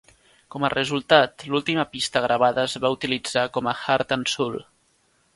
[0.53, 4.57] Com a resultat, l'última pista gravada es va utilitzar com a "Heart and Soul".